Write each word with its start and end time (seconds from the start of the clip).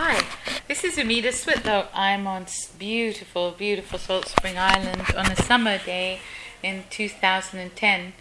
Hi, 0.00 0.24
this 0.68 0.84
is 0.84 0.96
Amita 0.96 1.32
Switlow. 1.32 1.88
I'm 1.92 2.28
on 2.28 2.46
beautiful, 2.78 3.50
beautiful 3.50 3.98
Salt 3.98 4.28
Spring 4.28 4.56
Island 4.56 5.02
on 5.16 5.26
a 5.26 5.34
summer 5.34 5.78
day 5.78 6.20
in 6.62 6.84
2010, 6.88 8.12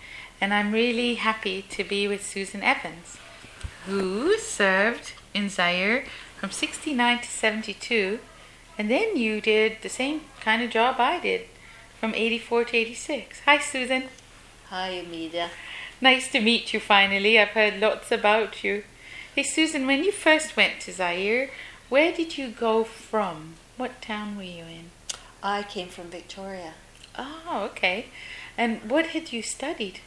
and 0.41 0.53
I'm 0.55 0.71
really 0.71 1.13
happy 1.13 1.61
to 1.69 1.83
be 1.83 2.07
with 2.07 2.25
Susan 2.25 2.63
Evans, 2.63 3.17
who 3.85 4.39
served 4.39 5.13
in 5.35 5.49
Zaire 5.49 6.05
from 6.39 6.49
69 6.49 7.19
to 7.19 7.27
72, 7.29 8.21
and 8.75 8.89
then 8.89 9.15
you 9.15 9.39
did 9.39 9.77
the 9.83 9.89
same 9.89 10.21
kind 10.41 10.63
of 10.63 10.71
job 10.71 10.95
I 10.97 11.19
did 11.19 11.41
from 11.99 12.15
84 12.15 12.65
to 12.65 12.77
86. 12.77 13.41
Hi, 13.45 13.59
Susan. 13.59 14.05
Hi, 14.69 14.89
Amita. 14.93 15.51
Nice 16.01 16.31
to 16.31 16.41
meet 16.41 16.73
you 16.73 16.79
finally. 16.79 17.37
I've 17.37 17.49
heard 17.49 17.79
lots 17.79 18.11
about 18.11 18.63
you. 18.63 18.83
Hey, 19.37 19.43
Susan, 19.43 19.85
when 19.85 20.03
you 20.03 20.11
first 20.11 20.57
went 20.57 20.79
to 20.81 20.91
Zaire, 20.91 21.51
where 21.89 22.11
did 22.11 22.39
you 22.39 22.47
go 22.49 22.83
from? 22.83 23.53
What 23.77 24.01
town 24.01 24.35
were 24.35 24.41
you 24.41 24.63
in? 24.63 24.89
I 25.43 25.61
came 25.61 25.89
from 25.89 26.05
Victoria. 26.05 26.73
Oh, 27.15 27.69
okay. 27.69 28.07
And 28.57 28.89
what 28.89 29.09
had 29.13 29.31
you 29.31 29.43
studied? 29.43 29.99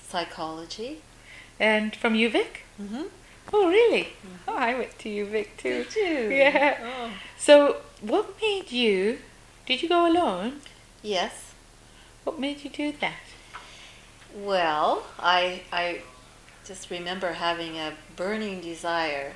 Psychology. 0.00 1.02
And 1.60 1.94
from 1.94 2.14
UVic? 2.14 2.64
Mm-hmm. 2.80 3.02
Oh, 3.52 3.68
really? 3.68 4.14
Oh, 4.48 4.56
I 4.56 4.72
went 4.72 4.98
to 5.00 5.08
UVic 5.10 5.48
too. 5.58 5.84
Did 5.84 5.94
you? 5.94 6.34
Yeah. 6.34 6.78
Oh. 6.82 7.10
So, 7.36 7.76
what 8.00 8.40
made 8.40 8.72
you? 8.72 9.18
Did 9.66 9.82
you 9.82 9.88
go 9.90 10.10
alone? 10.10 10.62
Yes. 11.02 11.52
What 12.24 12.40
made 12.40 12.64
you 12.64 12.70
do 12.70 12.94
that? 13.02 13.20
Well, 14.34 15.04
I 15.18 15.60
I 15.70 16.00
just 16.64 16.90
remember 16.90 17.32
having 17.32 17.76
a 17.76 17.94
burning 18.16 18.60
desire 18.60 19.32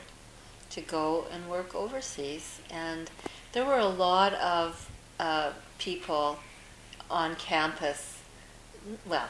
to 0.71 0.81
go 0.81 1.27
and 1.33 1.49
work 1.49 1.75
overseas, 1.75 2.61
and 2.71 3.11
there 3.53 3.65
were 3.65 3.79
a 3.79 3.89
lot 3.89 4.35
of 4.35 4.91
uh, 5.19 5.53
people 5.79 6.39
on 7.11 7.37
campus. 7.37 8.19
Well, 9.05 9.29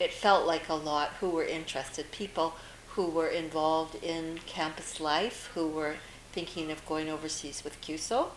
it 0.00 0.12
felt 0.12 0.46
like 0.46 0.68
a 0.68 0.74
lot 0.74 1.10
who 1.20 1.30
were 1.30 1.44
interested. 1.44 2.10
People 2.10 2.54
who 2.88 3.06
were 3.06 3.28
involved 3.28 4.02
in 4.02 4.38
campus 4.46 5.00
life, 5.00 5.50
who 5.54 5.68
were 5.68 5.96
thinking 6.32 6.70
of 6.70 6.84
going 6.86 7.08
overseas 7.08 7.62
with 7.62 7.80
CUSO. 7.80 8.28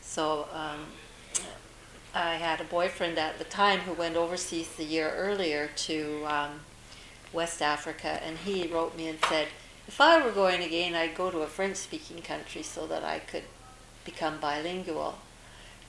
So 0.00 0.48
um, 0.52 0.86
I 2.14 2.34
had 2.34 2.60
a 2.60 2.64
boyfriend 2.64 3.18
at 3.18 3.38
the 3.38 3.44
time 3.44 3.80
who 3.80 3.92
went 3.92 4.16
overseas 4.16 4.68
the 4.76 4.84
year 4.84 5.12
earlier 5.14 5.68
to 5.76 6.24
um, 6.26 6.60
West 7.32 7.62
Africa, 7.62 8.20
and 8.22 8.38
he 8.38 8.66
wrote 8.66 8.96
me 8.96 9.08
and 9.08 9.18
said, 9.28 9.48
if 9.86 10.00
I 10.00 10.22
were 10.22 10.32
going 10.32 10.62
again, 10.62 10.94
I'd 10.94 11.14
go 11.14 11.30
to 11.30 11.38
a 11.38 11.46
French 11.46 11.76
speaking 11.76 12.20
country 12.20 12.62
so 12.62 12.86
that 12.86 13.04
I 13.04 13.20
could 13.20 13.44
become 14.04 14.38
bilingual. 14.38 15.18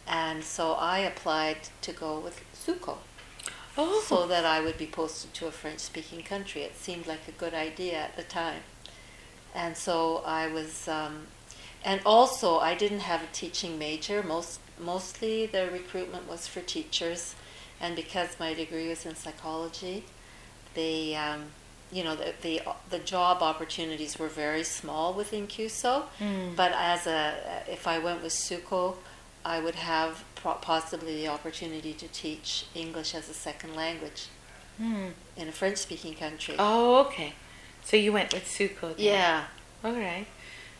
And 0.07 0.43
so 0.43 0.73
I 0.73 0.99
applied 0.99 1.57
to 1.81 1.91
go 1.91 2.19
with 2.19 2.41
SUCO 2.53 2.97
Oh, 3.77 4.03
so 4.05 4.27
that 4.27 4.45
I 4.45 4.59
would 4.59 4.77
be 4.77 4.87
posted 4.87 5.33
to 5.35 5.47
a 5.47 5.51
French 5.51 5.79
speaking 5.79 6.21
country. 6.21 6.63
It 6.63 6.75
seemed 6.75 7.07
like 7.07 7.27
a 7.27 7.31
good 7.31 7.53
idea 7.53 7.97
at 7.97 8.17
the 8.17 8.23
time. 8.23 8.63
And 9.55 9.77
so 9.77 10.21
I 10.25 10.47
was, 10.47 10.87
um, 10.87 11.27
and 11.85 12.01
also 12.05 12.59
I 12.59 12.75
didn't 12.75 13.01
have 13.01 13.23
a 13.23 13.27
teaching 13.31 13.79
major. 13.79 14.21
Most, 14.21 14.59
mostly 14.79 15.45
the 15.45 15.69
recruitment 15.71 16.27
was 16.27 16.47
for 16.47 16.59
teachers. 16.59 17.35
And 17.79 17.95
because 17.95 18.39
my 18.39 18.53
degree 18.53 18.89
was 18.89 19.05
in 19.05 19.15
psychology, 19.15 20.03
the, 20.75 21.15
um, 21.15 21.45
you 21.91 22.03
know, 22.03 22.15
the, 22.15 22.33
the, 22.41 22.61
the 22.89 22.99
job 22.99 23.41
opportunities 23.41 24.17
were 24.19 24.27
very 24.27 24.63
small 24.63 25.13
within 25.13 25.47
CUSO. 25.47 26.03
Mm. 26.19 26.55
But 26.55 26.71
as 26.75 27.07
a, 27.07 27.63
if 27.67 27.87
I 27.87 27.99
went 27.99 28.21
with 28.23 28.33
SUCO, 28.33 28.95
I 29.45 29.59
would 29.59 29.75
have 29.75 30.23
pro- 30.35 30.53
possibly 30.55 31.15
the 31.15 31.27
opportunity 31.29 31.93
to 31.93 32.07
teach 32.07 32.65
English 32.75 33.15
as 33.15 33.29
a 33.29 33.33
second 33.33 33.75
language 33.75 34.27
Hmm. 34.77 35.07
in 35.35 35.49
a 35.49 35.51
French-speaking 35.51 36.13
country. 36.15 36.55
Oh, 36.57 36.99
okay. 37.07 37.33
So 37.83 37.97
you 37.97 38.13
went 38.13 38.31
with 38.33 38.45
SUCO. 38.47 38.95
Then. 38.95 39.05
Yeah, 39.05 39.43
All 39.83 39.91
right. 39.91 40.25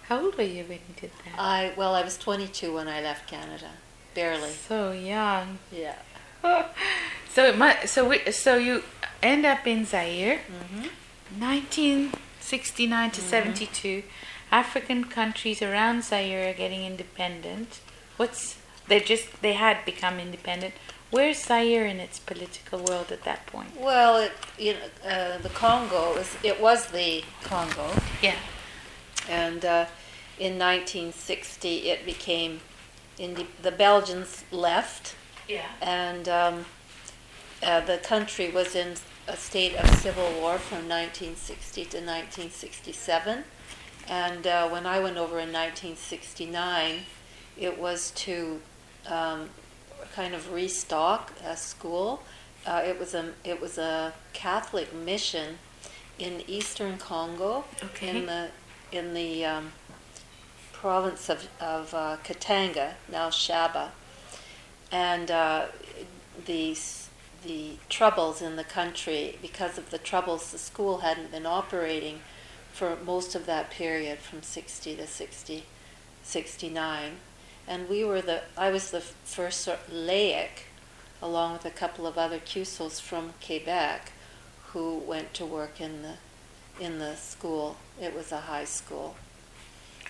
How 0.03 0.21
old 0.23 0.37
were 0.37 0.43
you 0.43 0.63
when 0.63 0.79
you 0.87 0.95
did 0.99 1.11
that? 1.25 1.37
I 1.39 1.73
well, 1.75 1.93
I 1.93 2.01
was 2.03 2.17
22 2.17 2.73
when 2.73 2.87
I 2.87 3.01
left 3.01 3.27
Canada, 3.29 3.69
barely. 4.15 4.51
So 4.51 4.91
young. 4.91 5.59
Yeah. 5.71 5.95
so 7.29 7.45
it 7.45 7.57
mu- 7.57 7.85
so 7.85 8.07
we, 8.07 8.19
so 8.31 8.55
you 8.55 8.83
end 9.21 9.45
up 9.45 9.65
in 9.67 9.85
Zaire, 9.85 10.39
hmm 10.39 10.87
1969 11.39 13.11
to 13.11 13.21
72. 13.21 14.03
African 14.51 15.03
countries 15.05 15.61
around 15.61 16.03
Zaire 16.03 16.49
are 16.49 16.53
getting 16.53 16.83
independent. 16.85 17.79
What's 18.17 18.57
they 18.87 18.99
just 18.99 19.41
they 19.41 19.53
had 19.53 19.85
become 19.85 20.19
independent. 20.19 20.73
Where's 21.11 21.37
Zaire 21.43 21.85
in 21.85 21.99
its 21.99 22.17
political 22.19 22.79
world 22.79 23.11
at 23.11 23.23
that 23.23 23.45
point? 23.47 23.79
Well, 23.79 24.17
it, 24.17 24.31
you 24.57 24.73
know, 24.73 25.09
uh, 25.09 25.37
the 25.39 25.49
Congo 25.49 26.13
was 26.15 26.35
it 26.43 26.59
was 26.59 26.87
the 26.87 27.23
Congo, 27.43 27.91
Yeah. 28.21 28.35
and 29.29 29.63
uh, 29.65 29.85
in 30.39 30.57
1960 30.57 31.89
it 31.89 32.05
became. 32.05 32.61
Inde- 33.19 33.47
the 33.61 33.71
Belgians 33.71 34.45
left, 34.49 35.13
Yeah. 35.45 35.65
and 35.81 36.29
um, 36.29 36.65
uh, 37.63 37.81
the 37.81 37.97
country 37.97 38.49
was 38.51 38.75
in 38.75 38.95
a 39.27 39.35
state 39.37 39.75
of 39.75 39.87
civil 39.99 40.31
war 40.39 40.57
from 40.57 40.87
1960 40.89 41.81
to 41.85 41.97
1967. 41.97 43.43
And 44.07 44.47
uh, 44.47 44.67
when 44.69 44.85
I 44.85 44.99
went 44.99 45.17
over 45.17 45.39
in 45.39 45.51
1969, 45.53 47.01
it 47.57 47.77
was 47.79 48.11
to 48.11 48.59
um, 49.07 49.49
kind 50.15 50.33
of 50.33 50.51
restock 50.51 51.31
a 51.45 51.55
school. 51.55 52.23
Uh, 52.65 52.81
it 52.85 52.99
was 52.99 53.13
a 53.13 53.33
it 53.43 53.61
was 53.61 53.77
a 53.77 54.13
Catholic 54.33 54.93
mission 54.93 55.59
in 56.17 56.43
eastern 56.47 56.97
Congo, 56.97 57.65
Okay. 57.83 58.09
in 58.17 58.25
the 58.25 58.49
in 58.91 59.13
the 59.13 59.45
um, 59.45 59.71
province 60.73 61.29
of 61.29 61.47
of 61.61 61.93
uh, 61.93 62.17
Katanga, 62.23 62.93
now 63.11 63.29
Shaba, 63.29 63.89
and 64.91 65.29
uh, 65.29 65.67
the 66.45 66.75
the 67.43 67.77
troubles 67.87 68.41
in 68.41 68.55
the 68.55 68.63
country 68.63 69.37
because 69.41 69.77
of 69.77 69.89
the 69.89 69.97
troubles 69.97 70.51
the 70.51 70.57
school 70.57 70.99
hadn't 70.99 71.31
been 71.31 71.45
operating 71.45 72.19
for 72.73 72.97
most 73.05 73.35
of 73.35 73.45
that 73.45 73.69
period 73.69 74.19
from 74.19 74.41
60 74.41 74.95
to 74.95 75.07
60 75.07 75.63
69 76.23 77.11
and 77.67 77.87
we 77.89 78.03
were 78.03 78.21
the 78.21 78.41
I 78.57 78.71
was 78.71 78.91
the 78.91 79.01
first 79.01 79.61
sort 79.61 79.79
of 79.87 79.93
laic 79.93 80.65
along 81.21 81.53
with 81.53 81.65
a 81.65 81.69
couple 81.69 82.07
of 82.07 82.17
other 82.17 82.39
CUSOs 82.39 82.99
from 82.99 83.33
Quebec 83.45 84.11
who 84.67 84.97
went 84.97 85.33
to 85.35 85.45
work 85.45 85.81
in 85.81 86.01
the 86.01 86.15
in 86.79 86.99
the 86.99 87.15
school. 87.15 87.75
It 88.01 88.15
was 88.15 88.31
a 88.31 88.41
high 88.41 88.65
school. 88.65 89.15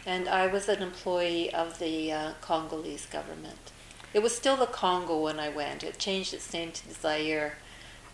And 0.06 0.30
I 0.30 0.48
was 0.48 0.70
an 0.70 0.82
employee 0.82 1.52
of 1.52 1.80
the 1.80 2.12
uh, 2.12 2.34
Congolese 2.42 3.08
government 3.08 3.72
it 4.14 4.22
was 4.22 4.36
still 4.36 4.58
the 4.58 4.66
Congo 4.66 5.20
when 5.20 5.40
I 5.40 5.50
went. 5.50 5.84
It 5.84 5.98
changed 6.00 6.34
its 6.34 6.52
name 6.54 6.72
to 6.72 6.94
Zaire 6.94 7.58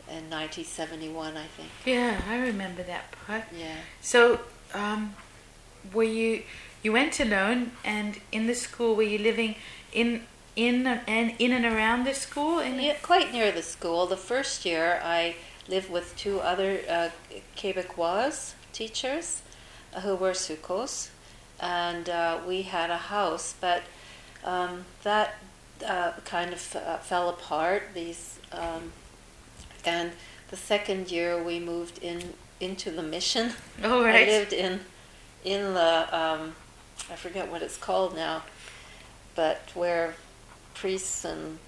in 0.08 0.30
1971, 0.30 1.38
I 1.38 1.46
think. 1.46 1.70
Yeah, 1.86 2.22
I 2.28 2.38
remember 2.38 2.84
that 2.84 3.12
part. 3.26 3.44
Yeah. 3.58 3.76
So, 4.02 4.42
um, 4.74 5.16
were 5.94 6.04
you 6.04 6.44
you 6.84 6.92
went 6.92 7.20
alone, 7.20 7.72
and 7.84 8.20
in 8.32 8.46
the 8.46 8.54
school 8.54 8.96
were 8.96 9.04
you 9.04 9.18
living 9.18 9.56
in 9.92 10.22
in 10.56 10.86
and 10.86 11.34
in 11.40 11.52
and 11.52 11.66
around 11.66 12.06
the 12.06 12.14
school? 12.14 12.60
In 12.60 12.80
Yeah, 12.80 12.96
quite 13.02 13.32
near 13.34 13.52
the 13.52 13.64
school. 13.64 14.06
The 14.06 14.18
first 14.18 14.66
year, 14.66 15.02
I 15.04 15.36
lived 15.68 15.90
with 15.90 16.16
two 16.16 16.40
other 16.40 16.80
uh, 16.88 17.10
Quebecois 17.56 18.54
teachers 18.72 19.42
uh, 19.94 20.02
who 20.02 20.16
were 20.16 20.34
SUCOs, 20.34 21.10
and 21.60 22.10
uh, 22.10 22.40
we 22.48 22.64
had 22.64 22.90
a 22.92 22.98
house, 22.98 23.56
but 23.60 23.84
um, 24.44 24.86
that 25.04 25.36
uh, 25.86 26.14
kind 26.26 26.54
of 26.54 26.76
uh, 26.76 26.98
fell 26.98 27.30
apart. 27.30 27.84
These 27.94 28.40
um, 28.52 28.92
and 29.86 30.12
the 30.50 30.58
second 30.58 31.12
year 31.12 31.42
we 31.42 31.60
moved 31.60 32.00
in 32.00 32.34
into 32.60 32.92
the 32.92 33.04
mission. 33.04 33.52
oh 33.84 34.04
right. 34.04 34.28
I 34.28 34.32
lived 34.32 34.54
in 34.54 34.82
in 35.44 35.74
the 35.74 36.18
um, 36.18 36.56
I 37.12 37.16
forget 37.16 37.52
what 37.52 37.62
it's 37.62 37.78
called 37.78 38.16
now, 38.16 38.44
but 39.36 39.62
where 39.74 40.16
priests 40.74 41.26
and 41.26 41.60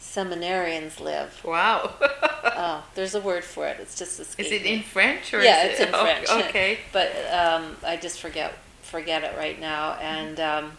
seminarians 0.00 1.00
live. 1.00 1.40
Wow. 1.44 1.94
Oh, 2.00 2.84
there's 2.94 3.14
a 3.14 3.20
word 3.20 3.44
for 3.44 3.66
it. 3.68 3.78
It's 3.80 3.98
just 3.98 4.18
a. 4.18 4.22
is 4.22 4.52
it 4.52 4.62
in. 4.62 4.82
French 4.82 5.32
or 5.32 5.42
Yeah, 5.42 5.64
is 5.64 5.72
it's 5.72 5.80
it, 5.80 5.88
in 5.88 5.94
oh, 5.94 6.02
French. 6.02 6.28
Okay. 6.48 6.78
But 6.92 7.10
um, 7.32 7.76
I 7.84 7.96
just 7.96 8.20
forget 8.20 8.52
forget 8.82 9.24
it 9.24 9.36
right 9.36 9.58
now. 9.60 9.94
And 9.94 10.38
um, 10.40 10.72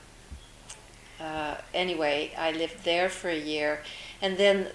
uh, 1.19 1.55
anyway, 1.73 2.33
I 2.37 2.51
lived 2.51 2.83
there 2.83 3.09
for 3.09 3.29
a 3.29 3.39
year, 3.39 3.81
and 4.21 4.37
then 4.37 4.67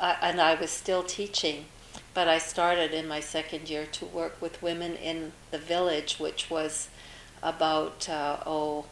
I, 0.00 0.16
and 0.22 0.40
I 0.40 0.54
was 0.54 0.70
still 0.70 1.02
teaching, 1.02 1.66
but 2.12 2.28
I 2.28 2.38
started 2.38 2.92
in 2.92 3.08
my 3.08 3.20
second 3.20 3.68
year 3.68 3.86
to 3.86 4.04
work 4.04 4.40
with 4.40 4.62
women 4.62 4.96
in 4.96 5.32
the 5.50 5.58
village, 5.58 6.16
which 6.18 6.50
was 6.50 6.88
about 7.42 8.08
uh, 8.08 8.38
oh 8.46 8.86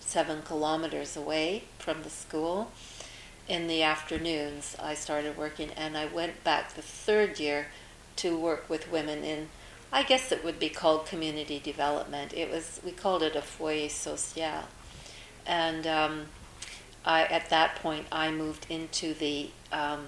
seven 0.00 0.42
kilometers 0.42 1.16
away 1.16 1.64
from 1.78 2.02
the 2.02 2.10
school. 2.10 2.70
In 3.48 3.66
the 3.66 3.82
afternoons, 3.82 4.76
I 4.80 4.94
started 4.94 5.36
working, 5.36 5.70
and 5.76 5.96
I 5.96 6.06
went 6.06 6.44
back 6.44 6.74
the 6.74 6.82
third 6.82 7.38
year 7.38 7.66
to 8.16 8.38
work 8.38 8.70
with 8.70 8.90
women 8.90 9.24
in, 9.24 9.48
I 9.92 10.02
guess 10.02 10.32
it 10.32 10.44
would 10.44 10.58
be 10.58 10.68
called 10.68 11.06
community 11.06 11.58
development. 11.58 12.32
It 12.32 12.50
was 12.50 12.80
we 12.84 12.92
called 12.92 13.22
it 13.22 13.36
a 13.36 13.42
foyer 13.42 13.88
social, 13.88 14.64
and 15.46 15.86
um, 15.86 16.26
I 17.04 17.24
at 17.24 17.50
that 17.50 17.76
point 17.76 18.06
I 18.10 18.30
moved 18.30 18.66
into 18.68 19.14
the 19.14 19.50
um, 19.72 20.06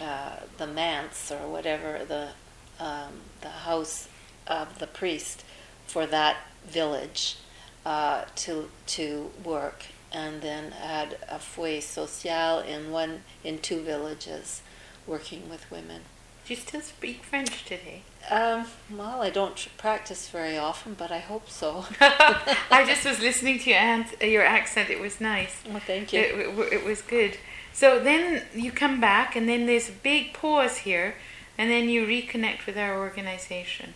uh, 0.00 0.36
the 0.58 0.66
manse 0.66 1.30
or 1.30 1.48
whatever 1.48 2.04
the 2.04 2.30
um, 2.78 3.20
the 3.40 3.48
house 3.48 4.08
of 4.46 4.78
the 4.78 4.86
priest 4.86 5.44
for 5.86 6.06
that 6.06 6.36
village 6.66 7.36
uh, 7.84 8.24
to 8.36 8.70
to 8.86 9.30
work, 9.44 9.84
and 10.12 10.42
then 10.42 10.72
had 10.72 11.18
a 11.28 11.38
foyer 11.38 11.80
social 11.80 12.58
in 12.60 12.90
one 12.90 13.22
in 13.44 13.58
two 13.58 13.80
villages, 13.80 14.62
working 15.06 15.48
with 15.48 15.70
women. 15.70 16.02
Do 16.50 16.56
you 16.56 16.62
still 16.62 16.80
speak 16.80 17.22
French 17.22 17.64
today? 17.64 18.02
Um, 18.28 18.66
well, 18.90 19.22
I 19.22 19.30
don't 19.30 19.68
practice 19.78 20.28
very 20.28 20.58
often, 20.58 20.94
but 20.94 21.12
I 21.12 21.20
hope 21.20 21.48
so. 21.48 21.84
I 22.00 22.84
just 22.84 23.04
was 23.04 23.20
listening 23.20 23.60
to 23.60 23.70
your, 23.70 23.78
ant- 23.78 24.20
your 24.20 24.42
accent. 24.42 24.90
It 24.90 24.98
was 24.98 25.20
nice. 25.20 25.62
Well, 25.64 25.78
thank 25.78 26.12
you. 26.12 26.18
It, 26.18 26.34
it, 26.34 26.72
it 26.72 26.84
was 26.84 27.02
good. 27.02 27.36
So 27.72 28.00
then 28.00 28.42
you 28.52 28.72
come 28.72 29.00
back, 29.00 29.36
and 29.36 29.48
then 29.48 29.66
there's 29.66 29.90
a 29.90 29.92
big 29.92 30.32
pause 30.32 30.78
here, 30.78 31.14
and 31.56 31.70
then 31.70 31.88
you 31.88 32.04
reconnect 32.04 32.66
with 32.66 32.76
our 32.76 32.98
organization. 32.98 33.94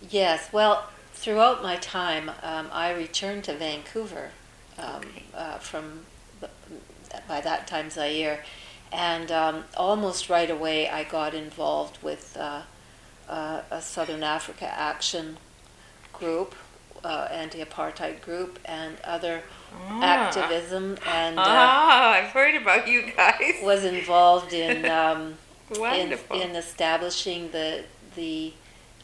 Yes, 0.00 0.50
well, 0.50 0.88
throughout 1.12 1.62
my 1.62 1.76
time, 1.76 2.30
um, 2.42 2.68
I 2.72 2.90
returned 2.90 3.44
to 3.44 3.54
Vancouver 3.54 4.30
um, 4.78 4.94
Okay. 4.94 5.22
uh, 5.34 5.58
from, 5.58 6.06
the, 6.40 6.48
by 7.28 7.42
that 7.42 7.66
time, 7.66 7.90
Zaire. 7.90 8.42
And 8.94 9.32
um, 9.32 9.64
almost 9.76 10.30
right 10.30 10.48
away, 10.50 10.88
I 10.88 11.02
got 11.04 11.34
involved 11.34 12.00
with 12.02 12.36
uh, 12.38 12.62
uh, 13.28 13.62
a 13.70 13.82
Southern 13.82 14.22
Africa 14.22 14.66
Action 14.66 15.36
group, 16.12 16.54
uh, 17.02 17.26
anti 17.32 17.62
apartheid 17.62 18.20
group, 18.22 18.58
and 18.64 18.96
other 19.02 19.42
Ah. 19.76 20.02
activism, 20.02 20.96
and 21.04 21.36
uh, 21.38 21.42
ah, 21.44 22.12
I've 22.12 22.30
heard 22.30 22.54
about 22.54 22.86
you 22.86 23.10
guys. 23.16 23.54
was 23.62 23.84
involved 23.84 24.52
in. 24.52 24.84
Um, 24.90 25.34
in, 25.82 26.12
in 26.34 26.56
establishing 26.56 27.50
the 27.50 27.82
the 28.16 28.52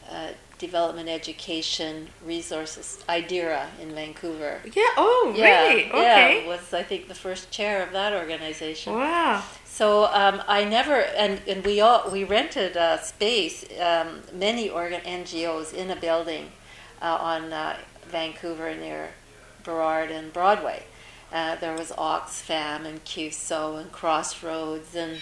uh, 0.09 0.27
development 0.61 1.09
education 1.09 2.07
resources 2.25 3.03
IDERA 3.09 3.67
in 3.81 3.89
Vancouver. 3.93 4.61
yeah. 4.73 4.83
Oh, 4.95 5.33
Yeah, 5.35 5.45
really? 5.67 5.83
yeah, 5.87 5.95
Okay. 5.99 6.47
was 6.47 6.73
I 6.73 6.83
think 6.83 7.07
the 7.07 7.15
first 7.15 7.51
chair 7.51 7.83
of 7.83 7.91
that 7.91 8.13
organization. 8.13 8.93
Wow. 8.93 9.43
So 9.65 10.05
um, 10.05 10.41
I 10.47 10.63
never 10.63 10.97
and, 11.23 11.41
and 11.47 11.65
we 11.65 11.81
all 11.81 12.09
we 12.11 12.23
rented 12.23 12.75
a 12.77 12.99
space 13.03 13.65
um, 13.79 14.21
many 14.33 14.69
organ 14.69 15.01
NGOs 15.01 15.73
in 15.73 15.89
a 15.89 15.95
building 15.95 16.45
uh, 17.01 17.17
on 17.33 17.51
uh, 17.51 17.77
Vancouver 18.07 18.73
near 18.75 19.09
Burrard 19.63 20.11
and 20.11 20.31
Broadway. 20.31 20.83
Uh, 21.33 21.55
there 21.55 21.75
was 21.75 21.91
Oxfam 21.91 22.85
and 22.85 23.03
CUSO 23.05 23.81
and 23.81 23.91
Crossroads 23.91 24.95
and 24.95 25.17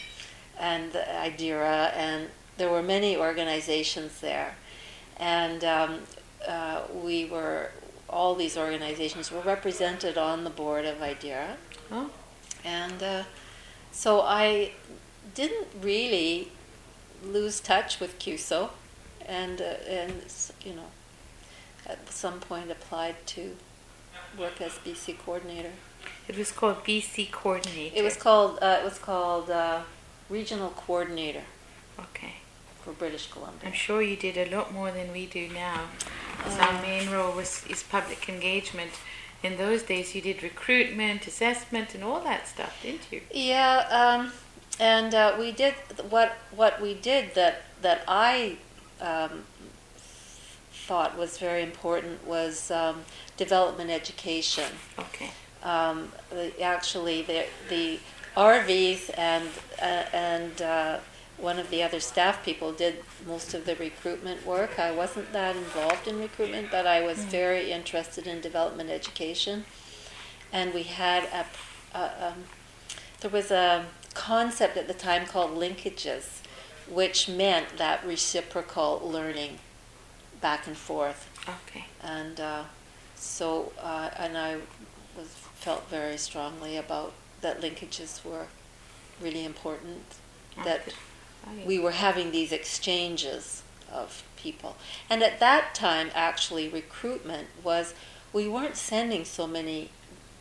and 0.59 0.91
IDERA 1.27 1.93
and 1.95 2.27
there 2.57 2.69
were 2.69 2.83
many 2.83 3.15
organizations 3.15 4.19
there, 4.19 4.55
and 5.19 5.63
um, 5.63 5.99
uh, 6.47 6.81
we 6.93 7.25
were 7.25 7.71
all 8.09 8.33
these 8.35 8.57
organizations 8.57 9.31
were 9.31 9.41
represented 9.41 10.17
on 10.17 10.43
the 10.43 10.49
board 10.49 10.85
of 10.85 10.97
IDERA, 11.01 11.57
Oh. 11.91 12.09
and 12.63 13.03
uh, 13.03 13.23
so 13.91 14.21
I 14.21 14.71
didn't 15.35 15.67
really 15.81 16.51
lose 17.23 17.59
touch 17.59 17.99
with 17.99 18.17
CUSO, 18.19 18.69
and 19.25 19.61
uh, 19.61 19.65
and 19.87 20.13
you 20.65 20.73
know 20.73 20.89
at 21.85 22.09
some 22.09 22.39
point 22.39 22.71
applied 22.71 23.15
to 23.27 23.55
work 24.37 24.61
as 24.61 24.73
BC 24.85 25.17
coordinator. 25.19 25.71
It 26.27 26.37
was 26.37 26.51
called 26.51 26.83
BC 26.83 27.31
Coordinator. 27.31 27.95
It 27.95 28.03
was 28.03 28.15
called 28.15 28.59
uh, 28.61 28.77
it 28.81 28.85
was 28.85 28.99
called 28.99 29.49
uh, 29.49 29.81
regional 30.29 30.69
coordinator 30.69 31.43
Okay. 31.99 32.35
For 32.89 32.97
British 32.97 33.27
Columbia. 33.31 33.67
I'm 33.67 33.73
sure 33.73 34.01
you 34.01 34.15
did 34.15 34.37
a 34.37 34.55
lot 34.55 34.73
more 34.73 34.91
than 34.91 35.11
we 35.11 35.25
do 35.27 35.47
now. 35.49 35.81
'cause 36.39 36.57
our 36.57 36.73
Uh. 36.77 36.81
main 36.81 37.09
role 37.11 37.33
was 37.33 37.65
is 37.67 37.83
public 37.83 38.27
engagement. 38.29 38.91
In 39.43 39.57
those 39.57 39.83
days, 39.83 40.15
you 40.15 40.21
did 40.21 40.41
recruitment, 40.43 41.27
assessment, 41.27 41.93
and 41.95 42.03
all 42.03 42.19
that 42.21 42.47
stuff, 42.47 42.73
didn't 42.81 43.03
you? 43.11 43.21
Yeah, 43.31 43.75
um, 44.01 44.33
and 44.79 45.13
uh, 45.13 45.35
we 45.37 45.51
did 45.51 45.75
what 46.09 46.31
what 46.51 46.81
we 46.81 46.93
did 46.93 47.35
that 47.35 47.55
that 47.81 47.99
I 48.07 48.57
um, 49.01 49.43
thought 50.87 51.17
was 51.17 51.37
very 51.37 51.61
important 51.61 52.25
was 52.25 52.71
um, 52.71 53.03
development 53.37 53.89
education. 53.91 54.71
Okay. 54.97 55.31
Um, 55.63 56.11
the, 56.31 56.61
actually, 56.61 57.21
the 57.21 57.45
the 57.69 57.99
RVs 58.35 59.09
and 59.17 59.47
uh, 59.81 60.05
and 60.31 60.61
uh, 60.61 60.99
one 61.41 61.57
of 61.59 61.69
the 61.69 61.81
other 61.83 61.99
staff 61.99 62.43
people 62.43 62.71
did 62.71 63.03
most 63.25 63.53
of 63.53 63.65
the 63.65 63.75
recruitment 63.75 64.45
work. 64.45 64.77
I 64.79 64.91
wasn't 64.91 65.31
that 65.33 65.55
involved 65.55 66.07
in 66.07 66.19
recruitment, 66.19 66.69
but 66.71 66.85
I 66.85 67.01
was 67.01 67.19
very 67.25 67.71
interested 67.71 68.27
in 68.27 68.41
development 68.41 68.89
education. 68.89 69.65
And 70.51 70.73
we 70.73 70.83
had 70.83 71.23
a, 71.25 71.97
a 71.97 72.27
um, 72.29 72.43
there 73.21 73.31
was 73.31 73.51
a 73.51 73.85
concept 74.13 74.77
at 74.77 74.87
the 74.87 74.93
time 74.93 75.25
called 75.25 75.51
linkages, 75.51 76.41
which 76.89 77.29
meant 77.29 77.77
that 77.77 78.05
reciprocal 78.05 79.01
learning 79.03 79.59
back 80.41 80.67
and 80.67 80.77
forth 80.77 81.27
Okay. 81.47 81.85
and 82.01 82.39
uh, 82.39 82.63
so 83.15 83.71
uh, 83.81 84.09
and 84.17 84.37
I 84.37 84.57
was 85.17 85.27
felt 85.55 85.89
very 85.89 86.17
strongly 86.17 86.77
about 86.77 87.11
that 87.41 87.61
linkages 87.61 88.23
were 88.23 88.47
really 89.21 89.43
important. 89.45 90.03
That 90.63 90.93
Oh, 91.45 91.51
we 91.65 91.79
were 91.79 91.91
having 91.91 92.31
these 92.31 92.51
exchanges 92.51 93.63
of 93.91 94.23
people, 94.35 94.77
and 95.09 95.23
at 95.23 95.39
that 95.39 95.73
time, 95.73 96.11
actually, 96.13 96.67
recruitment 96.67 97.47
was 97.63 97.93
we 98.33 98.47
weren't 98.47 98.75
sending 98.75 99.25
so 99.25 99.47
many. 99.47 99.89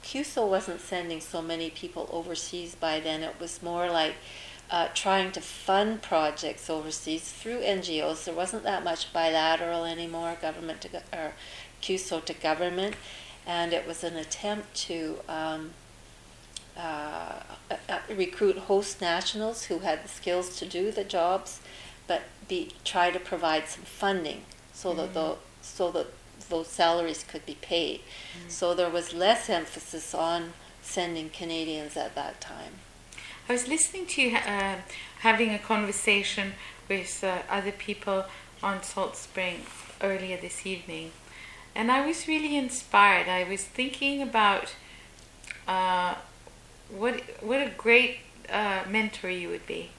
CUSO 0.03 0.49
wasn't 0.49 0.81
sending 0.81 1.21
so 1.21 1.43
many 1.43 1.71
people 1.71 2.09
overseas 2.13 2.75
by 2.75 3.01
then. 3.01 3.23
It 3.23 3.35
was 3.41 3.63
more 3.63 3.91
like 3.91 4.15
uh, 4.71 4.89
trying 4.95 5.33
to 5.33 5.41
fund 5.41 6.03
projects 6.03 6.69
overseas 6.69 7.33
through 7.33 7.61
NGOs. 7.61 8.25
There 8.25 8.35
wasn't 8.35 8.63
that 8.65 8.85
much 8.85 9.13
bilateral 9.13 9.85
anymore, 9.85 10.37
government 10.41 10.83
to 10.83 11.03
or 11.13 11.33
CUSO 11.83 12.25
to 12.25 12.35
government, 12.35 12.97
and 13.47 13.73
it 13.73 13.87
was 13.87 14.05
an 14.05 14.17
attempt 14.17 14.75
to 14.87 15.19
um, 15.29 15.71
uh, 16.77 17.41
recruit 18.15 18.57
host 18.57 19.01
nationals 19.01 19.65
who 19.65 19.81
had 19.81 20.05
the 20.05 20.09
skills 20.09 20.59
to 20.59 20.67
do 20.67 20.91
the 20.91 21.05
jobs, 21.05 21.61
but 22.07 22.23
be 22.49 22.73
try 22.85 23.11
to 23.11 23.21
provide 23.21 23.69
some 23.69 23.85
funding 23.85 24.43
so 24.73 24.95
that 24.95 25.15
the, 25.15 25.37
so 25.61 25.91
that 25.93 26.07
those 26.49 26.69
salaries 26.69 27.25
could 27.25 27.45
be 27.45 27.57
paid. 27.61 28.01
So 28.49 28.75
there 28.75 28.91
was 28.91 29.13
less 29.13 29.51
emphasis 29.51 30.15
on 30.15 30.53
sending 30.83 31.29
Canadians 31.31 31.97
at 31.97 32.15
that 32.15 32.41
time. 32.41 32.75
I 33.49 33.53
was 33.53 33.69
listening 33.69 34.07
to 34.07 34.23
you 34.23 34.37
uh, 34.37 34.77
having 35.21 35.55
a 35.55 35.59
conversation 35.59 36.53
with 36.89 37.23
uh, 37.23 37.43
other 37.51 37.73
people 37.73 38.25
on 38.63 38.83
Salt 38.83 39.17
Spring 39.17 39.63
earlier 40.03 40.37
this 40.37 40.67
evening, 40.67 41.13
and 41.75 41.91
I 41.91 42.07
was 42.07 42.29
really 42.29 42.57
inspired. 42.57 43.29
I 43.29 43.45
was 43.45 43.65
thinking 43.65 44.23
about 44.23 44.75
what 46.91 47.21
what 47.41 47.61
a 47.61 47.71
great 47.77 48.19
uh, 48.51 48.83
mentor 48.89 49.31
you 49.31 49.49
would 49.49 49.67
be. 49.67 49.91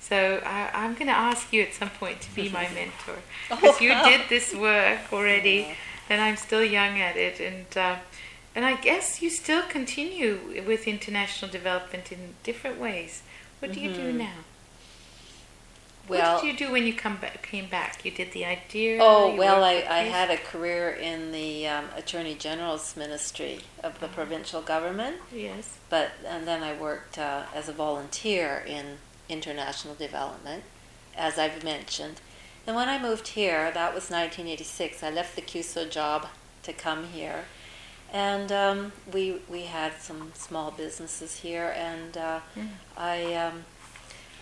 So 0.00 0.42
I, 0.44 0.70
I'm 0.74 0.92
going 0.94 1.06
to 1.06 1.16
ask 1.16 1.50
you 1.52 1.62
at 1.62 1.72
some 1.72 1.88
point 1.90 2.20
to 2.22 2.34
be 2.34 2.48
my 2.60 2.68
mentor 2.74 3.22
because 3.48 3.80
you 3.80 3.90
wow. 3.90 4.04
did 4.04 4.28
this 4.28 4.54
work 4.54 5.12
already, 5.12 5.68
and 6.10 6.20
I'm 6.20 6.36
still 6.36 6.62
young 6.64 7.00
at 7.00 7.16
it, 7.16 7.40
and 7.40 7.66
uh, 7.76 7.96
and 8.54 8.64
I 8.64 8.74
guess 8.76 9.22
you 9.22 9.30
still 9.30 9.62
continue 9.62 10.62
with 10.66 10.86
international 10.86 11.50
development 11.50 12.12
in 12.12 12.34
different 12.42 12.78
ways. 12.78 13.22
What 13.60 13.72
do 13.72 13.80
you 13.80 13.88
do 13.94 14.12
Mhm. 14.12 14.16
now? 14.16 14.38
Well, 16.08 16.34
what 16.34 16.42
did 16.42 16.52
you 16.60 16.66
do 16.66 16.72
when 16.72 16.86
you 16.86 16.92
come 16.94 17.16
back, 17.16 17.42
came 17.46 17.66
back? 17.66 18.04
You 18.04 18.10
did 18.10 18.32
the 18.32 18.44
idea. 18.44 18.98
Oh, 19.00 19.34
well, 19.36 19.64
I, 19.64 19.84
I 19.88 20.00
had 20.00 20.30
a 20.30 20.36
career 20.36 20.90
in 20.90 21.32
the 21.32 21.66
um, 21.66 21.86
Attorney 21.96 22.34
General's 22.34 22.94
Ministry 22.96 23.60
of 23.82 24.00
the 24.00 24.08
provincial 24.08 24.60
government, 24.60 25.16
Yes. 25.32 25.78
but 25.88 26.10
and 26.26 26.46
then 26.46 26.62
I 26.62 26.74
worked 26.78 27.18
uh, 27.18 27.44
as 27.54 27.68
a 27.68 27.72
volunteer 27.72 28.62
in 28.66 28.98
international 29.28 29.94
development, 29.94 30.64
as 31.16 31.38
I've 31.38 31.64
mentioned. 31.64 32.20
And 32.66 32.76
when 32.76 32.88
I 32.88 33.00
moved 33.00 33.28
here, 33.28 33.70
that 33.72 33.94
was 33.94 34.10
1986. 34.10 35.02
I 35.02 35.10
left 35.10 35.36
the 35.36 35.42
CUSO 35.42 35.90
job 35.90 36.26
to 36.62 36.72
come 36.72 37.04
here, 37.08 37.44
and 38.12 38.50
um, 38.52 38.92
we 39.12 39.40
we 39.48 39.62
had 39.62 39.94
some 40.00 40.32
small 40.34 40.70
businesses 40.70 41.36
here, 41.36 41.74
and 41.76 42.16
uh, 42.16 42.40
Mm. 42.56 42.68
I 42.96 43.34
um, 43.34 43.64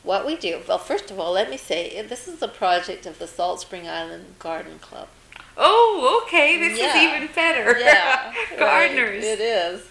what 0.04 0.24
we 0.24 0.36
do, 0.36 0.60
well, 0.66 0.78
first 0.78 1.10
of 1.10 1.18
all, 1.20 1.32
let 1.32 1.50
me 1.50 1.56
say 1.58 2.00
this 2.08 2.26
is 2.28 2.40
a 2.40 2.48
project 2.48 3.04
of 3.04 3.18
the 3.18 3.26
Salt 3.26 3.60
Spring 3.60 3.86
Island 3.86 4.24
Garden 4.38 4.78
Club. 4.78 5.08
Oh, 5.54 6.22
okay. 6.24 6.56
This 6.56 6.78
Yeah. 6.78 6.96
is 6.96 7.02
even 7.24 7.34
better. 7.34 7.78
Yeah, 7.78 8.32
Gardeners. 8.58 9.22
right, 9.24 9.24
It 9.24 9.40
is. 9.40 9.82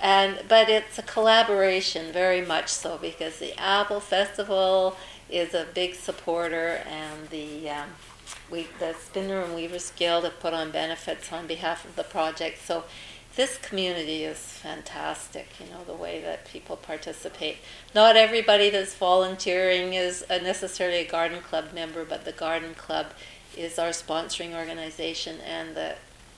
And 0.00 0.38
but 0.48 0.70
it's 0.70 0.96
a 0.98 1.02
collaboration, 1.02 2.12
very 2.12 2.40
much 2.40 2.68
so, 2.68 2.96
because 2.98 3.40
the 3.40 3.52
Apple 3.60 4.00
Festival 4.00 4.96
is 5.30 5.54
a 5.54 5.66
big 5.74 5.94
supporter, 5.94 6.82
and 6.86 7.28
the 7.30 7.70
um, 7.70 7.88
we 8.50 8.66
the 8.78 8.94
Spinner 8.94 9.40
and 9.42 9.54
Weavers 9.54 9.92
Guild 9.96 10.24
have 10.24 10.40
put 10.40 10.54
on 10.54 10.70
benefits 10.70 11.32
on 11.32 11.46
behalf 11.46 11.84
of 11.84 11.96
the 11.96 12.04
project. 12.04 12.64
So 12.64 12.84
this 13.36 13.58
community 13.58 14.24
is 14.24 14.38
fantastic. 14.38 15.48
You 15.60 15.66
know 15.70 15.84
the 15.84 15.94
way 15.94 16.20
that 16.22 16.44
people 16.46 16.76
participate. 16.76 17.58
Not 17.94 18.16
everybody 18.16 18.70
that's 18.70 18.94
volunteering 18.94 19.94
is 19.94 20.24
a 20.28 20.40
necessarily 20.40 20.98
a 20.98 21.08
garden 21.08 21.40
club 21.40 21.72
member, 21.72 22.04
but 22.04 22.24
the 22.24 22.32
garden 22.32 22.74
club 22.74 23.12
is 23.56 23.78
our 23.78 23.90
sponsoring 23.90 24.54
organization, 24.54 25.38
and 25.40 25.76
the 25.76 25.94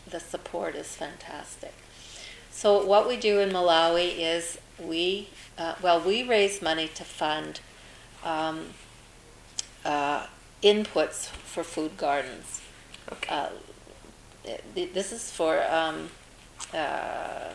the 0.09 0.20
support 0.20 0.75
is 0.75 0.88
fantastic. 0.88 1.75
So 2.50 2.85
what 2.85 3.06
we 3.09 3.16
do 3.16 3.38
in 3.38 3.50
Malawi 3.50 4.18
is 4.18 4.59
we, 4.78 5.28
uh, 5.56 5.76
well, 5.80 6.00
we 6.00 6.23
raise 6.23 6.61
money 6.61 6.88
to 6.88 7.04
fund 7.04 7.61
um, 8.24 8.66
uh, 9.84 10.26
inputs 10.62 11.26
for 11.26 11.64
food 11.64 11.96
gardens. 11.96 12.60
Okay. 13.12 13.34
Uh, 13.34 13.48
th- 14.74 14.92
this 14.92 15.12
is 15.12 15.30
for 15.30 15.62
um, 15.70 16.10
uh, 16.74 17.52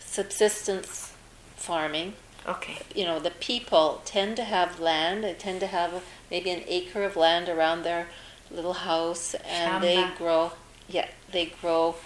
subsistence 0.00 1.12
farming. 1.56 2.14
okay. 2.46 2.78
You 2.94 3.04
know, 3.04 3.18
the 3.18 3.30
people 3.30 4.00
tend 4.04 4.36
to 4.36 4.44
have 4.44 4.80
land. 4.80 5.24
They 5.24 5.34
tend 5.34 5.60
to 5.60 5.66
have 5.66 6.02
maybe 6.30 6.50
an 6.50 6.62
acre 6.66 7.02
of 7.04 7.16
land 7.16 7.48
around 7.48 7.82
their 7.82 8.08
little 8.50 8.74
house, 8.74 9.34
and 9.34 9.82
they 9.82 10.06
grow. 10.16 10.52
Yeah, 10.88 11.08
they 11.32 11.46
grow 11.60 11.96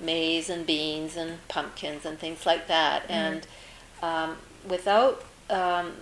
maize 0.00 0.48
and 0.48 0.64
beans 0.64 1.16
and 1.16 1.46
pumpkins 1.48 2.04
and 2.04 2.18
things 2.18 2.46
like 2.46 2.68
that. 2.68 3.02
And 3.08 3.46
um, 4.00 4.36
without 4.68 5.24
um, 5.50 5.92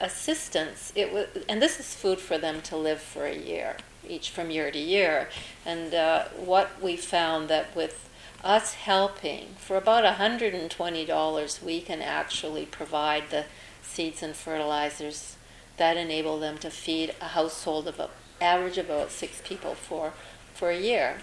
assistance, 0.00 0.92
it 0.94 1.12
was, 1.12 1.26
and 1.48 1.60
this 1.60 1.78
is 1.78 1.94
food 1.94 2.18
for 2.18 2.38
them 2.38 2.60
to 2.62 2.76
live 2.76 3.00
for 3.00 3.26
a 3.26 3.36
year, 3.36 3.76
each 4.08 4.30
from 4.30 4.50
year 4.50 4.70
to 4.70 4.78
year. 4.78 5.28
And 5.64 5.94
uh, 5.94 6.24
what 6.36 6.82
we 6.82 6.96
found 6.96 7.48
that 7.48 7.74
with 7.74 8.08
us 8.42 8.74
helping 8.74 9.54
for 9.58 9.76
about 9.76 10.04
$120, 10.04 11.62
we 11.62 11.80
can 11.80 12.02
actually 12.02 12.66
provide 12.66 13.30
the 13.30 13.44
seeds 13.82 14.22
and 14.22 14.34
fertilizers 14.34 15.36
that 15.76 15.96
enable 15.96 16.38
them 16.38 16.58
to 16.58 16.70
feed 16.70 17.14
a 17.20 17.28
household 17.28 17.88
of 17.88 17.98
a 17.98 18.10
average 18.40 18.78
of 18.78 18.86
about 18.86 19.10
six 19.10 19.40
people 19.44 19.74
for 19.74 20.12
for 20.52 20.70
a 20.70 20.78
year, 20.78 21.18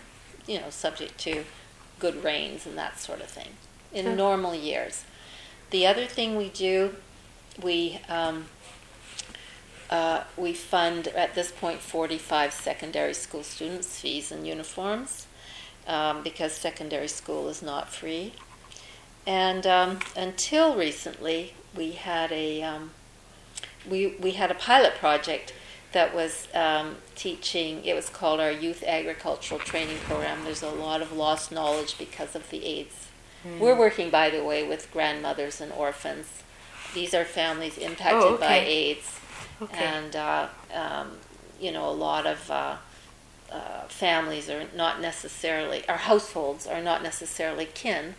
you 0.47 0.59
know, 0.59 0.69
subject 0.69 1.17
to 1.17 1.45
good 1.99 2.23
rains 2.23 2.65
and 2.65 2.77
that 2.77 2.99
sort 2.99 3.21
of 3.21 3.27
thing 3.27 3.49
in 3.93 4.15
normal 4.15 4.55
years. 4.55 5.05
The 5.69 5.85
other 5.87 6.05
thing 6.05 6.35
we 6.35 6.49
do, 6.49 6.95
we 7.61 7.99
um, 8.07 8.45
uh, 9.89 10.23
we 10.37 10.53
fund 10.53 11.07
at 11.09 11.35
this 11.35 11.51
point 11.51 11.79
45 11.79 12.53
secondary 12.53 13.13
school 13.13 13.43
students' 13.43 13.99
fees 13.99 14.31
and 14.31 14.47
uniforms 14.47 15.27
um, 15.87 16.23
because 16.23 16.53
secondary 16.53 17.09
school 17.09 17.49
is 17.49 17.61
not 17.61 17.89
free. 17.89 18.33
And 19.27 19.67
um, 19.67 19.99
until 20.15 20.75
recently, 20.75 21.53
we 21.75 21.91
had 21.91 22.31
a 22.31 22.63
um, 22.63 22.91
we 23.89 24.15
we 24.19 24.31
had 24.31 24.49
a 24.49 24.55
pilot 24.55 24.95
project 24.95 25.53
that 25.91 26.15
was 26.15 26.47
um, 26.53 26.95
teaching. 27.15 27.83
It 27.83 27.93
was 27.93 28.09
called 28.09 28.39
our 28.39 28.51
Youth 28.51 28.83
Agricultural 28.85 29.59
Training 29.59 29.97
Program. 30.05 30.43
There's 30.45 30.63
a 30.63 30.69
lot 30.69 31.01
of 31.01 31.11
lost 31.11 31.51
knowledge 31.51 31.97
because 31.97 32.35
of 32.35 32.49
the 32.49 32.65
AIDS. 32.65 33.09
We're 33.59 33.75
working, 33.75 34.11
by 34.11 34.29
the 34.29 34.43
way, 34.43 34.67
with 34.67 34.91
grandmothers 34.91 35.59
and 35.59 35.71
orphans. 35.71 36.43
These 36.93 37.13
are 37.13 37.25
families 37.25 37.77
impacted 37.77 38.23
Oh, 38.23 38.37
by. 38.37 38.57
AIDS, 38.57 39.19
Okay. 39.61 39.83
and 39.83 40.15
uh, 40.15 40.47
um, 40.73 41.17
you 41.59 41.71
know 41.71 41.87
a 41.89 41.91
lot 41.91 42.25
of. 42.25 42.49
Uh, 42.51 42.75
uh, 43.51 43.83
families 43.89 44.49
are 44.49 44.63
not 44.73 45.01
necessarily, 45.01 45.85
our 45.89 45.97
households 45.97 46.65
are 46.65 46.81
not 46.81 47.03
necessarily 47.03 47.65
kin. 47.65 48.15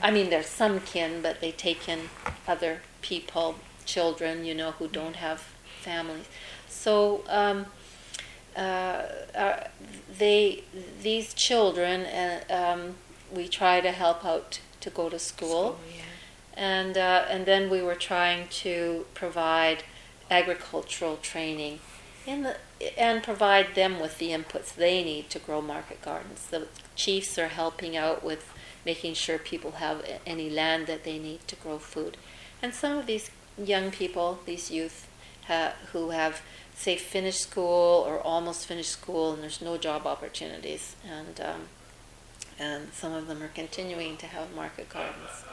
I 0.00 0.10
mean, 0.10 0.30
there's 0.30 0.46
some 0.46 0.80
kin, 0.80 1.22
but 1.22 1.40
they 1.40 1.50
take 1.52 1.88
in 1.88 2.10
other 2.46 2.80
people, 3.00 3.56
children, 3.84 4.44
you 4.44 4.54
know, 4.54 4.72
who 4.72 4.88
don't 4.88 5.16
have 5.16 5.40
families. 5.80 6.26
So 6.68 7.22
um, 7.28 7.66
uh, 8.56 9.02
uh, 9.34 9.64
they, 10.18 10.64
these 11.00 11.34
children, 11.34 12.02
uh, 12.02 12.40
um, 12.50 12.94
we 13.32 13.48
try 13.48 13.80
to 13.80 13.90
help 13.90 14.24
out 14.24 14.60
to 14.80 14.90
go 14.90 15.08
to 15.08 15.18
school 15.18 15.78
yeah. 15.88 16.02
And 16.56 16.96
uh, 16.96 17.26
and 17.28 17.46
then 17.46 17.70
we 17.70 17.82
were 17.82 17.94
trying 17.94 18.48
to 18.48 19.06
provide 19.14 19.84
agricultural 20.30 21.16
training 21.16 21.80
in 22.26 22.42
the 22.42 22.56
and 22.98 23.22
provide 23.22 23.74
them 23.74 24.00
with 24.00 24.18
the 24.18 24.30
inputs 24.30 24.74
they 24.74 25.02
need 25.02 25.30
to 25.30 25.38
grow 25.38 25.60
market 25.60 26.02
gardens. 26.02 26.46
The 26.46 26.68
chiefs 26.94 27.38
are 27.38 27.48
helping 27.48 27.96
out 27.96 28.24
with 28.24 28.52
making 28.84 29.14
sure 29.14 29.38
people 29.38 29.72
have 29.72 30.04
any 30.26 30.50
land 30.50 30.86
that 30.88 31.04
they 31.04 31.18
need 31.18 31.46
to 31.48 31.56
grow 31.56 31.78
food, 31.78 32.16
and 32.60 32.74
some 32.74 32.98
of 32.98 33.06
these 33.06 33.30
young 33.56 33.90
people, 33.90 34.40
these 34.46 34.70
youth, 34.70 35.06
ha- 35.46 35.74
who 35.92 36.10
have 36.10 36.42
say 36.74 36.96
finished 36.96 37.40
school 37.40 38.04
or 38.06 38.20
almost 38.20 38.66
finished 38.66 38.90
school, 38.90 39.32
and 39.32 39.42
there's 39.42 39.60
no 39.60 39.76
job 39.76 40.06
opportunities, 40.06 40.96
and 41.08 41.40
um, 41.40 41.62
and 42.58 42.92
some 42.92 43.12
of 43.12 43.26
them 43.26 43.42
are 43.42 43.48
continuing 43.48 44.16
to 44.18 44.26
have 44.26 44.54
market 44.54 44.88
gardens. 44.88 45.44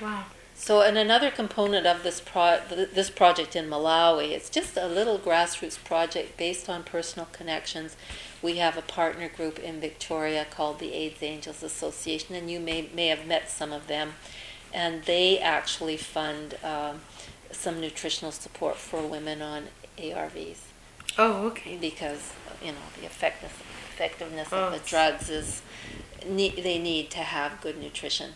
Wow. 0.00 0.24
So, 0.54 0.82
and 0.82 0.98
another 0.98 1.30
component 1.30 1.86
of 1.86 2.02
this 2.02 2.20
pro- 2.20 2.60
th- 2.68 2.90
this 2.90 3.08
project 3.08 3.56
in 3.56 3.68
Malawi, 3.70 4.32
it's 4.32 4.50
just 4.50 4.76
a 4.76 4.86
little 4.86 5.18
grassroots 5.18 5.82
project 5.82 6.36
based 6.36 6.68
on 6.68 6.82
personal 6.84 7.26
connections. 7.32 7.96
We 8.42 8.56
have 8.58 8.76
a 8.76 8.82
partner 8.82 9.28
group 9.28 9.58
in 9.58 9.80
Victoria 9.80 10.46
called 10.50 10.78
the 10.78 10.92
AIDS 10.92 11.22
Angels 11.22 11.62
Association, 11.62 12.34
and 12.34 12.50
you 12.50 12.60
may 12.60 12.88
may 12.94 13.06
have 13.08 13.26
met 13.26 13.48
some 13.50 13.72
of 13.72 13.86
them, 13.86 14.14
and 14.72 15.04
they 15.04 15.38
actually 15.38 15.96
fund 15.96 16.56
um, 16.62 17.00
some 17.50 17.80
nutritional 17.80 18.30
support 18.32 18.76
for 18.76 19.02
women 19.06 19.40
on 19.42 19.64
ARVs 19.98 20.58
Oh, 21.18 21.46
okay. 21.48 21.76
because 21.80 22.32
you 22.62 22.72
know 22.72 22.78
the 22.98 23.06
effectiveness 23.06 23.52
effectiveness 23.94 24.48
Oh, 24.52 24.64
of 24.68 24.72
the 24.72 24.78
drugs 24.88 25.28
is 25.30 25.62
ne- 26.26 26.60
they 26.60 26.78
need 26.78 27.10
to 27.10 27.18
have 27.18 27.60
good 27.62 27.78
nutrition. 27.78 28.32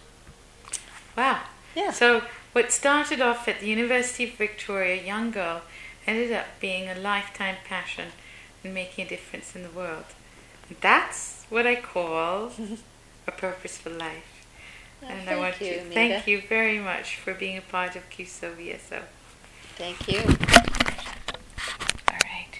Wow. 1.16 1.40
Yeah. 1.74 1.90
So 1.90 2.22
what 2.52 2.72
started 2.72 3.20
off 3.20 3.48
at 3.48 3.60
the 3.60 3.66
University 3.66 4.24
of 4.24 4.30
Victoria, 4.30 5.02
a 5.02 5.06
young 5.06 5.30
girl, 5.30 5.62
ended 6.06 6.32
up 6.32 6.46
being 6.60 6.88
a 6.88 6.94
lifetime 6.94 7.56
passion 7.64 8.08
and 8.62 8.74
making 8.74 9.06
a 9.06 9.08
difference 9.08 9.54
in 9.56 9.62
the 9.62 9.70
world. 9.70 10.04
That's 10.80 11.44
what 11.50 11.66
I 11.66 11.76
call 11.76 12.52
a 13.26 13.30
purposeful 13.30 13.92
life. 13.92 14.46
Oh, 15.02 15.06
and 15.08 15.28
I 15.28 15.36
want 15.36 15.60
you, 15.60 15.74
to 15.74 15.80
thank 15.90 16.26
you 16.26 16.42
very 16.48 16.78
much 16.78 17.16
for 17.16 17.34
being 17.34 17.58
a 17.58 17.62
part 17.62 17.96
of 17.96 18.08
CUSO 18.08 18.54
VSO. 18.54 19.02
Thank 19.76 20.08
you. 20.08 20.70